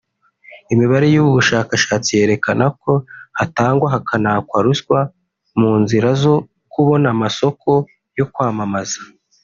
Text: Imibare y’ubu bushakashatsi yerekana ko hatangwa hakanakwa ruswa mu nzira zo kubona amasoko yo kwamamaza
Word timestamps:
Imibare 0.73 1.05
y’ubu 1.13 1.31
bushakashatsi 1.37 2.09
yerekana 2.19 2.65
ko 2.81 2.91
hatangwa 3.37 3.85
hakanakwa 3.93 4.57
ruswa 4.65 4.99
mu 5.59 5.71
nzira 5.81 6.09
zo 6.21 6.35
kubona 6.73 7.07
amasoko 7.15 7.69
yo 8.17 8.25
kwamamaza 8.33 8.99